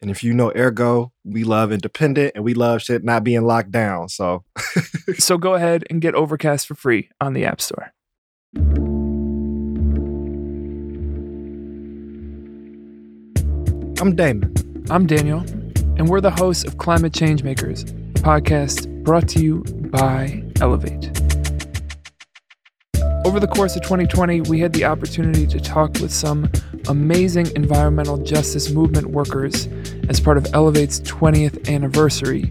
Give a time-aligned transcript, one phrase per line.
[0.00, 3.72] And if you know Airgo, we love independent and we love shit not being locked
[3.72, 4.08] down.
[4.08, 4.44] So
[5.18, 7.92] So go ahead and get Overcast for free on the App Store.
[14.00, 14.54] I'm Damon.
[14.90, 15.40] I'm Daniel,
[15.98, 21.27] and we're the hosts of Climate Change Makers, a podcast brought to you by Elevate.
[23.28, 26.50] Over the course of 2020, we had the opportunity to talk with some
[26.88, 29.66] amazing environmental justice movement workers
[30.08, 32.50] as part of Elevate's 20th anniversary,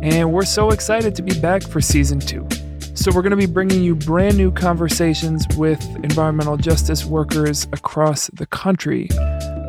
[0.00, 2.48] and we're so excited to be back for season two.
[2.94, 8.28] So, we're going to be bringing you brand new conversations with environmental justice workers across
[8.28, 9.08] the country.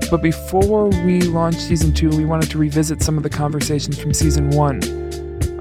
[0.10, 4.14] But before we launch season two, we wanted to revisit some of the conversations from
[4.14, 5.05] season one.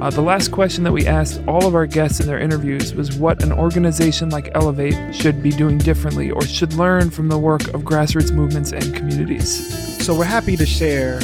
[0.05, 3.17] Uh, the last question that we asked all of our guests in their interviews was
[3.17, 7.63] what an organization like Elevate should be doing differently or should learn from the work
[7.69, 10.05] of grassroots movements and communities.
[10.05, 11.21] So we're happy to share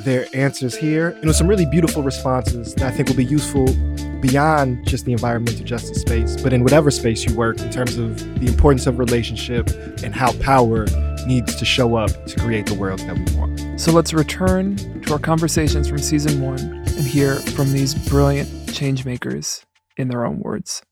[0.00, 1.10] their answers here.
[1.10, 3.72] And with some really beautiful responses that I think will be useful
[4.20, 8.18] beyond just the environmental justice space, but in whatever space you work in terms of
[8.40, 9.68] the importance of relationship
[10.02, 10.86] and how power
[11.24, 13.80] needs to show up to create the world that we want.
[13.80, 19.64] So let's return to our conversations from season one and hear from these brilliant changemakers
[19.96, 20.82] in their own words.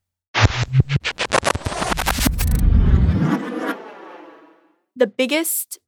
[5.03, 5.79] the biggest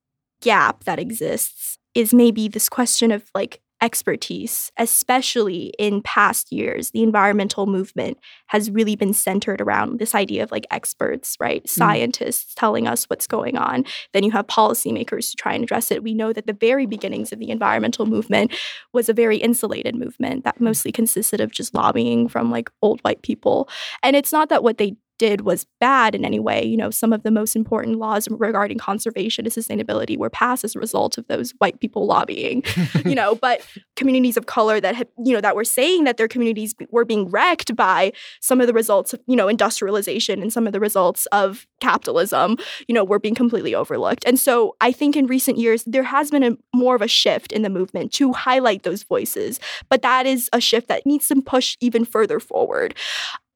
[0.41, 6.91] gap that exists is maybe this question of like expertise, especially in past years.
[6.93, 11.63] The environmental movement has really been centered around this idea of like experts, right?
[11.65, 11.69] Mm.
[11.69, 13.85] Scientists telling us what's going on.
[14.15, 16.03] Then you have policymakers to try and address it.
[16.03, 18.55] We know that the very beginnings of the environmental movement
[18.95, 20.63] was a very insulated movement that mm.
[20.63, 23.69] mostly consisted of just lobbying from like old white people.
[24.03, 26.65] And it's not that what they did was bad in any way.
[26.65, 30.75] You know, some of the most important laws regarding conservation and sustainability were passed as
[30.75, 32.63] a result of those white people lobbying.
[33.05, 33.67] you know, but
[33.97, 37.29] communities of color that had, you know, that were saying that their communities were being
[37.29, 41.27] wrecked by some of the results of, you know, industrialization and some of the results
[41.27, 42.57] of capitalism,
[42.89, 44.25] you know, were being completely overlooked.
[44.27, 47.53] And so I think in recent years there has been a more of a shift
[47.53, 51.41] in the movement to highlight those voices, but that is a shift that needs to
[51.43, 52.95] push even further forward.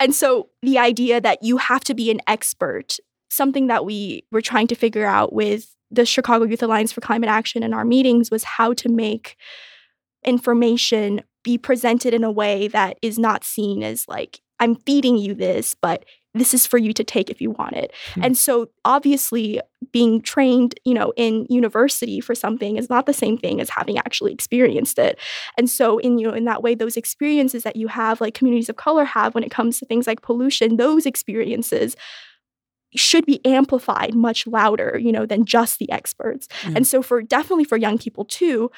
[0.01, 2.99] And so the idea that you have to be an expert,
[3.31, 7.31] something that we were trying to figure out with the Chicago Youth Alliance for Climate
[7.31, 9.37] Action in our meetings was how to make
[10.29, 15.35] information be presented in a way that is not seen as like, I'm feeding you
[15.35, 17.93] this, but this is for you to take if you want it.
[18.15, 18.25] Hmm.
[18.25, 19.61] And so obviously
[19.93, 23.97] being trained, you know, in university for something is not the same thing as having
[23.99, 25.19] actually experienced it.
[25.57, 28.69] And so in you know in that way those experiences that you have like communities
[28.69, 31.97] of color have when it comes to things like pollution, those experiences
[32.95, 36.49] should be amplified much louder, you know, than just the experts.
[36.63, 36.77] Mm.
[36.77, 38.71] And so for definitely for young people too,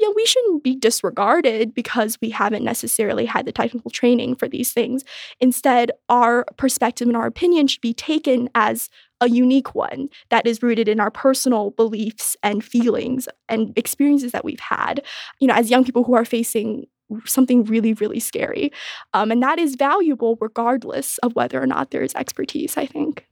[0.00, 4.72] yeah, we shouldn't be disregarded because we haven't necessarily had the technical training for these
[4.72, 5.04] things.
[5.40, 8.88] Instead, our perspective and our opinion should be taken as
[9.20, 14.44] a unique one that is rooted in our personal beliefs and feelings and experiences that
[14.44, 15.02] we've had,
[15.38, 16.86] you know, as young people who are facing
[17.24, 18.72] something really, really scary.
[19.12, 23.26] Um, and that is valuable regardless of whether or not there is expertise, I think.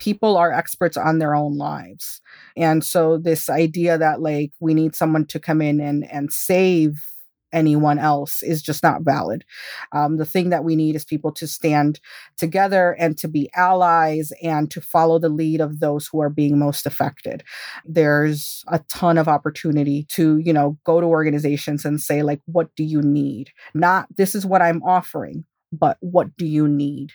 [0.00, 2.20] People are experts on their own lives.
[2.56, 7.04] And so this idea that like we need someone to come in and and save
[7.52, 9.44] anyone else is just not valid.
[9.92, 12.00] Um, the thing that we need is people to stand
[12.36, 16.58] together and to be allies and to follow the lead of those who are being
[16.58, 17.42] most affected.
[17.84, 22.74] There's a ton of opportunity to, you know, go to organizations and say like, what
[22.76, 23.50] do you need?
[23.74, 27.12] Not this is what I'm offering, but what do you need?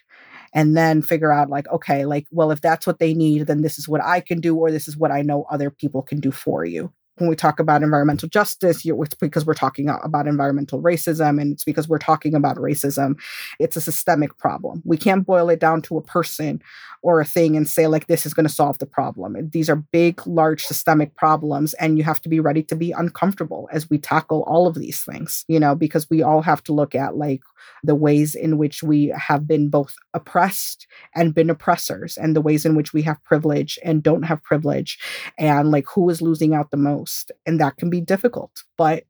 [0.55, 3.77] And then figure out like okay like well if that's what they need then this
[3.77, 6.31] is what i can do or this is what i know other people can do
[6.31, 6.91] for you.
[7.17, 11.63] When we talk about environmental justice it's because we're talking about environmental racism and it's
[11.63, 13.15] because we're talking about racism.
[13.57, 14.81] It's a systemic problem.
[14.83, 16.61] We can't boil it down to a person
[17.01, 19.37] or a thing and say like this is going to solve the problem.
[19.49, 23.69] These are big large systemic problems and you have to be ready to be uncomfortable
[23.71, 26.95] as we tackle all of these things you know because we all have to look
[26.95, 27.41] at like
[27.83, 32.65] the ways in which we have been both oppressed and been oppressors and the ways
[32.65, 34.97] in which we have privilege and don't have privilege
[35.37, 39.03] and like who is losing out the most and that can be difficult but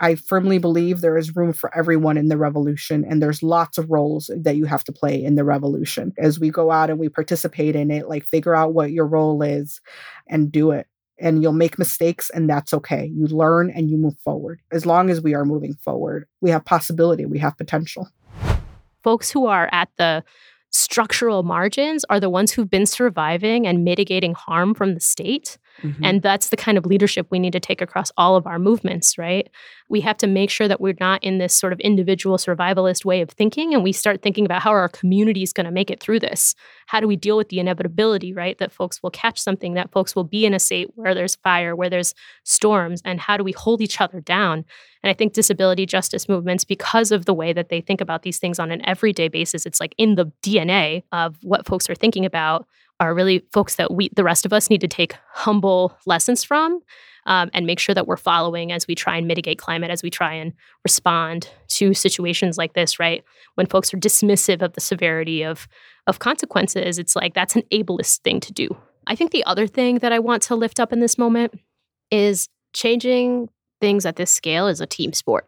[0.00, 3.90] I firmly believe there is room for everyone in the revolution, and there's lots of
[3.90, 6.12] roles that you have to play in the revolution.
[6.18, 9.42] As we go out and we participate in it, like figure out what your role
[9.42, 9.80] is
[10.28, 10.86] and do it.
[11.20, 13.10] And you'll make mistakes, and that's okay.
[13.12, 14.60] You learn and you move forward.
[14.70, 18.08] As long as we are moving forward, we have possibility, we have potential.
[19.02, 20.22] Folks who are at the
[20.70, 25.58] structural margins are the ones who've been surviving and mitigating harm from the state.
[25.82, 26.04] Mm-hmm.
[26.04, 29.16] And that's the kind of leadership we need to take across all of our movements,
[29.16, 29.48] right?
[29.88, 33.20] We have to make sure that we're not in this sort of individual survivalist way
[33.20, 36.00] of thinking and we start thinking about how our community is going to make it
[36.00, 36.54] through this.
[36.86, 38.58] How do we deal with the inevitability, right?
[38.58, 41.76] That folks will catch something, that folks will be in a state where there's fire,
[41.76, 42.14] where there's
[42.44, 44.64] storms, and how do we hold each other down?
[45.02, 48.38] And I think disability justice movements, because of the way that they think about these
[48.38, 52.24] things on an everyday basis, it's like in the DNA of what folks are thinking
[52.24, 52.66] about
[53.00, 56.80] are really folks that we, the rest of us, need to take humble lessons from
[57.26, 60.10] um, and make sure that we're following as we try and mitigate climate, as we
[60.10, 60.52] try and
[60.84, 63.22] respond to situations like this, right?
[63.54, 65.68] When folks are dismissive of the severity of,
[66.06, 68.68] of consequences, it's like that's an ableist thing to do.
[69.06, 71.54] I think the other thing that I want to lift up in this moment
[72.10, 73.48] is changing
[73.80, 75.46] things at this scale is a team sport.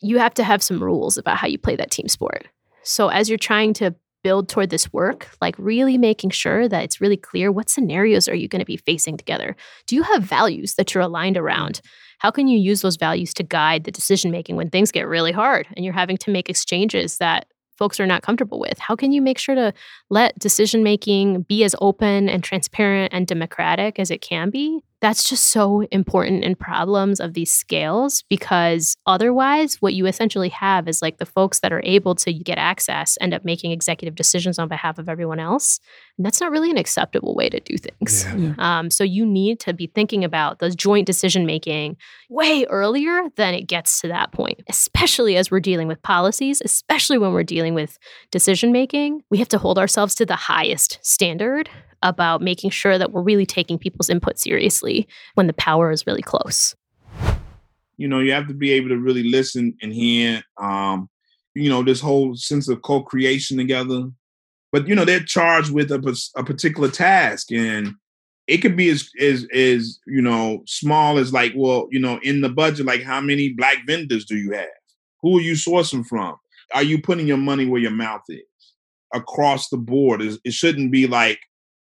[0.00, 2.46] You have to have some rules about how you play that team sport.
[2.82, 7.00] So as you're trying to build toward this work, like really making sure that it's
[7.00, 9.56] really clear what scenarios are you going to be facing together?
[9.86, 11.80] Do you have values that you're aligned around?
[12.18, 15.32] How can you use those values to guide the decision making when things get really
[15.32, 17.46] hard and you're having to make exchanges that
[17.76, 18.78] folks are not comfortable with?
[18.78, 19.74] How can you make sure to
[20.08, 25.28] let decision making be as open and transparent and democratic as it can be that's
[25.28, 31.02] just so important in problems of these scales because otherwise what you essentially have is
[31.02, 34.68] like the folks that are able to get access end up making executive decisions on
[34.68, 35.80] behalf of everyone else
[36.16, 38.36] and that's not really an acceptable way to do things yeah.
[38.36, 38.54] Yeah.
[38.58, 41.96] Um, so you need to be thinking about the joint decision making
[42.30, 47.18] way earlier than it gets to that point especially as we're dealing with policies especially
[47.18, 47.98] when we're dealing with
[48.30, 51.68] decision making we have to hold ourselves to the highest standard
[52.02, 56.22] about making sure that we're really taking people's input seriously when the power is really
[56.22, 56.74] close.
[57.96, 61.08] You know, you have to be able to really listen and hear, um,
[61.54, 64.08] you know, this whole sense of co creation together.
[64.72, 67.94] But, you know, they're charged with a, a particular task and
[68.46, 72.40] it could be as, as, as, you know, small as like, well, you know, in
[72.40, 74.66] the budget, like how many black vendors do you have?
[75.20, 76.36] Who are you sourcing from?
[76.74, 78.40] Are you putting your money where your mouth is?
[79.14, 81.38] Across the board, it shouldn't be like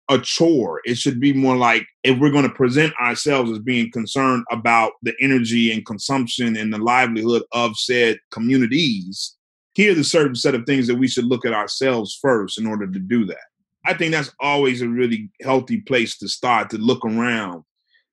[0.10, 0.82] a chore.
[0.84, 4.94] It should be more like if we're going to present ourselves as being concerned about
[5.02, 9.36] the energy and consumption and the livelihood of said communities,
[9.76, 12.68] here are the certain set of things that we should look at ourselves first in
[12.68, 13.38] order to do that.
[13.86, 17.64] I think that's always a really healthy place to start to look around.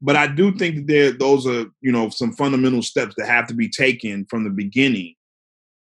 [0.03, 3.47] But I do think that there those are, you know, some fundamental steps that have
[3.49, 5.15] to be taken from the beginning.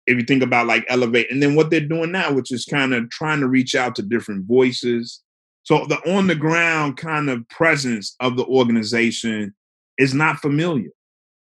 [0.06, 2.94] If you think about like elevate and then what they're doing now, which is kind
[2.94, 5.24] of trying to reach out to different voices,
[5.66, 9.54] so the on the ground kind of presence of the organization
[9.98, 10.92] is not familiar.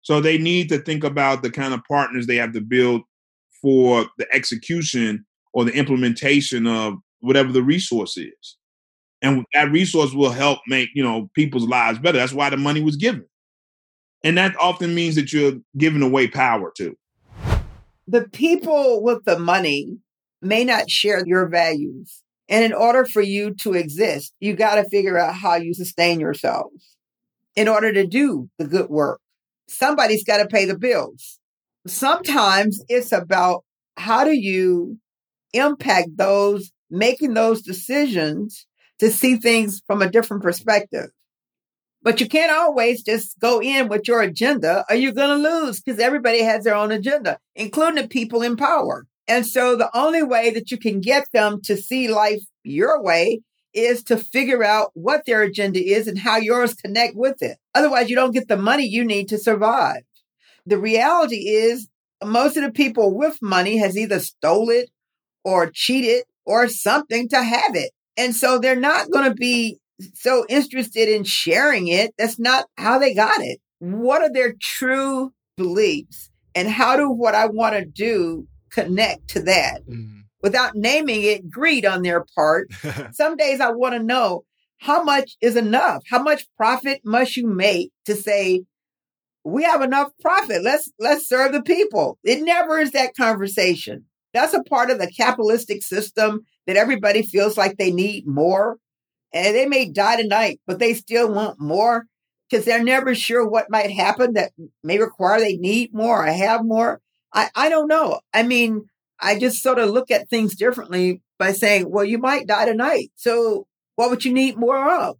[0.01, 3.01] So they need to think about the kind of partners they have to build
[3.61, 8.57] for the execution or the implementation of whatever the resource is.
[9.21, 12.17] And that resource will help make, you know, people's lives better.
[12.17, 13.25] That's why the money was given.
[14.25, 16.97] And that often means that you're giving away power too.
[18.05, 19.97] The people with the money
[20.41, 24.89] may not share your values and in order for you to exist, you got to
[24.89, 26.97] figure out how you sustain yourselves
[27.55, 29.21] in order to do the good work.
[29.67, 31.39] Somebody's got to pay the bills.
[31.85, 33.63] Sometimes it's about
[33.97, 34.97] how do you
[35.53, 38.65] impact those making those decisions
[38.99, 41.09] to see things from a different perspective.
[42.01, 45.81] But you can't always just go in with your agenda or you're going to lose
[45.81, 49.05] because everybody has their own agenda, including the people in power.
[49.29, 53.41] And so the only way that you can get them to see life your way
[53.75, 57.57] is to figure out what their agenda is and how yours connect with it.
[57.75, 60.01] Otherwise, you don't get the money you need to survive.
[60.65, 61.87] The reality is
[62.23, 64.89] most of the people with money has either stole it
[65.43, 67.91] or cheated or something to have it.
[68.17, 69.77] And so they're not going to be
[70.15, 72.15] so interested in sharing it.
[72.17, 73.59] That's not how they got it.
[73.77, 76.31] What are their true beliefs?
[76.55, 80.23] And how do what I want to do connect to that mm.
[80.41, 82.71] without naming it greed on their part.
[83.11, 84.43] Some days I want to know
[84.77, 86.03] how much is enough?
[86.09, 88.63] How much profit must you make to say,
[89.43, 90.63] we have enough profit.
[90.63, 92.17] Let's let's serve the people.
[92.23, 94.05] It never is that conversation.
[94.33, 98.77] That's a part of the capitalistic system that everybody feels like they need more.
[99.33, 102.05] And they may die tonight, but they still want more.
[102.49, 104.51] because they're never sure what might happen that
[104.83, 106.99] may require they need more or have more.
[107.33, 108.19] I, I don't know.
[108.33, 108.85] I mean,
[109.19, 113.11] I just sort of look at things differently by saying, well, you might die tonight.
[113.15, 115.17] So what would you need more of?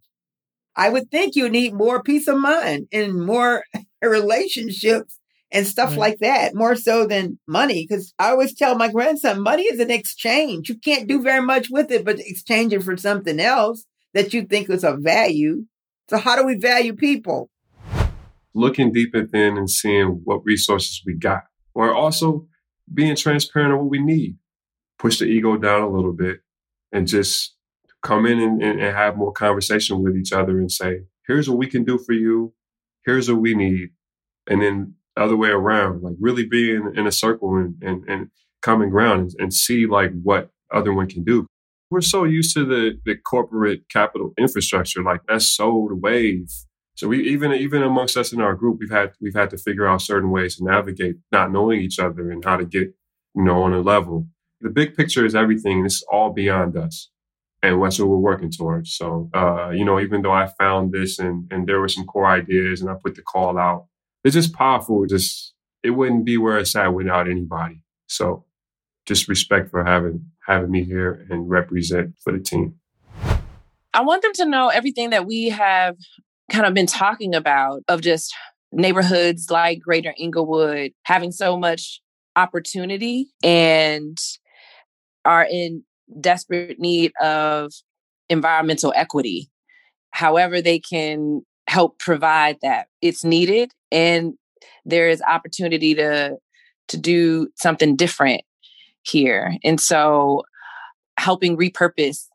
[0.76, 3.64] I would think you need more peace of mind and more
[4.02, 5.18] relationships
[5.52, 5.98] and stuff right.
[5.98, 7.86] like that, more so than money.
[7.86, 10.68] Because I always tell my grandson, money is an exchange.
[10.68, 14.44] You can't do very much with it, but exchange it for something else that you
[14.44, 15.64] think is of value.
[16.08, 17.50] So, how do we value people?
[18.54, 21.42] Looking deep within and seeing what resources we got,
[21.88, 22.46] or also
[22.92, 24.36] being transparent on what we need.
[24.98, 26.40] Push the ego down a little bit
[26.92, 27.54] and just
[28.02, 31.58] come in and, and, and have more conversation with each other and say, here's what
[31.58, 32.52] we can do for you.
[33.04, 33.90] Here's what we need.
[34.48, 38.30] And then other way around, like really be in, in a circle and, and, and
[38.62, 41.46] common ground and, and see like what other one can do.
[41.90, 46.48] We're so used to the, the corporate capital infrastructure, like that's so the wave.
[47.00, 49.86] So we even even amongst us in our group, we've had we've had to figure
[49.86, 52.92] out certain ways to navigate not knowing each other and how to get,
[53.34, 54.26] you know, on a level.
[54.60, 55.86] The big picture is everything.
[55.86, 57.08] It's all beyond us
[57.62, 58.94] and that's what we're working towards.
[58.94, 62.26] So, uh, you know, even though I found this and, and there were some core
[62.26, 63.86] ideas and I put the call out,
[64.22, 65.06] it's just powerful.
[65.06, 67.80] Just, it wouldn't be where it's at without anybody.
[68.08, 68.44] So
[69.06, 72.74] just respect for having, having me here and represent for the team.
[73.92, 75.96] I want them to know everything that we have
[76.50, 78.34] kind of been talking about of just
[78.72, 82.00] neighborhoods like Greater Englewood having so much
[82.36, 84.18] opportunity and
[85.24, 85.82] are in
[86.20, 87.72] desperate need of
[88.28, 89.48] environmental equity.
[90.10, 92.88] However, they can help provide that.
[93.00, 94.34] It's needed and
[94.84, 96.36] there is opportunity to
[96.88, 98.42] to do something different
[99.02, 99.54] here.
[99.62, 100.42] And so
[101.16, 102.26] helping repurpose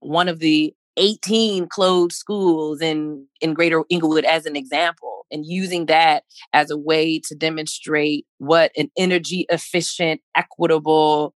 [0.00, 5.86] one of the 18 closed schools in in Greater Englewood as an example and using
[5.86, 11.34] that as a way to demonstrate what an energy efficient, equitable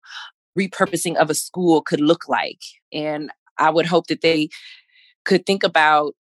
[0.59, 2.61] repurposing of a school could look like.
[2.93, 4.49] And I would hope that they
[5.25, 6.15] could think about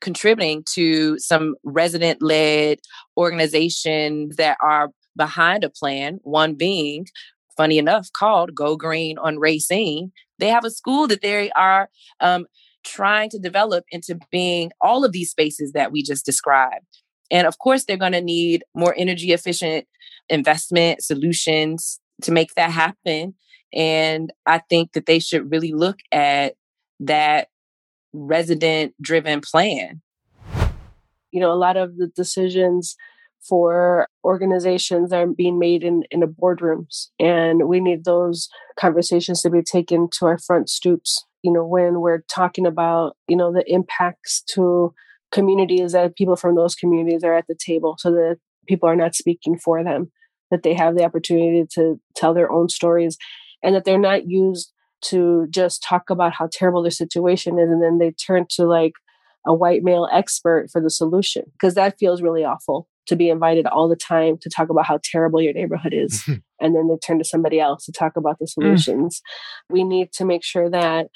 [0.00, 2.80] contributing to some resident led
[3.16, 7.06] organizations that are behind a plan, one being,
[7.56, 10.12] funny enough, called Go Green on Racine.
[10.38, 11.88] They have a school that they are
[12.20, 12.46] um,
[12.84, 16.86] trying to develop into being all of these spaces that we just described.
[17.30, 19.86] And of course, they're going to need more energy efficient
[20.28, 23.34] investment solutions to make that happen.
[23.72, 26.54] And I think that they should really look at
[27.00, 27.48] that
[28.12, 30.02] resident driven plan.
[31.30, 32.96] You know, a lot of the decisions
[33.40, 39.50] for organizations are being made in, in the boardrooms, and we need those conversations to
[39.50, 41.24] be taken to our front stoops.
[41.42, 44.94] You know, when we're talking about, you know, the impacts to
[45.32, 49.14] communities that people from those communities are at the table so that people are not
[49.14, 50.10] speaking for them,
[50.50, 53.16] that they have the opportunity to tell their own stories
[53.62, 57.82] and that they're not used to just talk about how terrible their situation is and
[57.82, 58.92] then they turn to like
[59.46, 63.66] a white male expert for the solution because that feels really awful to be invited
[63.66, 66.22] all the time to talk about how terrible your neighborhood is
[66.60, 68.50] and then they turn to somebody else to talk about the mm.
[68.50, 69.74] solutions mm.
[69.74, 71.06] we need to make sure that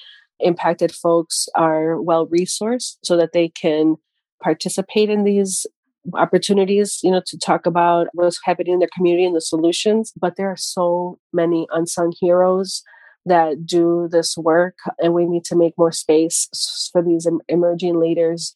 [0.41, 3.97] impacted folks are well resourced so that they can
[4.43, 5.67] participate in these
[6.13, 10.13] opportunities, you know, to talk about what's happening in their community and the solutions.
[10.21, 12.83] But there are so many unsung heroes
[13.27, 16.49] that do this work, and we need to make more space
[16.93, 18.55] for these emerging leaders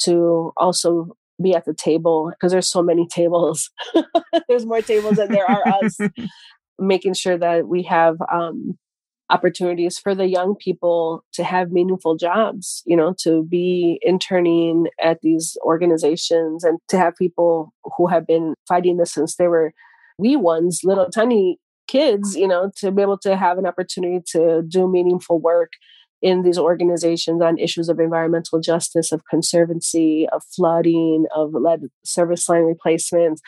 [0.00, 3.70] to also be at the table because there's so many tables.
[4.48, 5.98] there's more tables than there are us.
[6.78, 8.78] Making sure that we have um,
[9.30, 15.20] opportunities for the young people to have meaningful jobs, you know, to be interning at
[15.22, 19.72] these organizations and to have people who have been fighting this since they were
[20.18, 24.62] wee ones, little tiny kids, you know, to be able to have an opportunity to
[24.68, 25.72] do meaningful work
[26.22, 32.48] in these organizations on issues of environmental justice, of conservancy, of flooding, of lead service
[32.48, 33.40] line replacements,